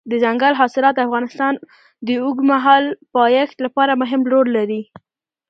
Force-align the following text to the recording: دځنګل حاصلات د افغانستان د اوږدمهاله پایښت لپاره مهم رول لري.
دځنګل 0.09 0.53
حاصلات 0.59 0.93
د 0.95 0.99
افغانستان 1.07 1.53
د 2.07 2.09
اوږدمهاله 2.23 2.89
پایښت 3.15 3.57
لپاره 3.65 3.99
مهم 4.01 4.21
رول 4.31 4.47
لري. 4.57 4.81